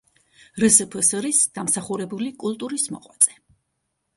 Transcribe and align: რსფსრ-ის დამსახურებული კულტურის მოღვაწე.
რსფსრ-ის 0.61 1.41
დამსახურებული 1.59 2.33
კულტურის 2.45 2.89
მოღვაწე. 2.97 3.39